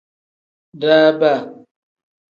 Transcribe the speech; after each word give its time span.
Daaba. 0.81 1.31